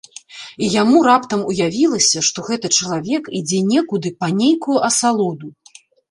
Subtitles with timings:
[0.67, 5.47] І яму раптам уявілася, што гэты чалавек ідзе некуды па нейкую асалоду.